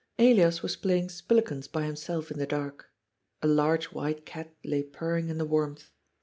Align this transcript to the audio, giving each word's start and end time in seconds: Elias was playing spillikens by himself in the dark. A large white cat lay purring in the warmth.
Elias 0.17 0.63
was 0.63 0.75
playing 0.75 1.09
spillikens 1.09 1.71
by 1.71 1.83
himself 1.83 2.31
in 2.31 2.39
the 2.39 2.47
dark. 2.47 2.89
A 3.43 3.47
large 3.47 3.91
white 3.91 4.25
cat 4.25 4.55
lay 4.65 4.81
purring 4.81 5.29
in 5.29 5.37
the 5.37 5.45
warmth. 5.45 5.91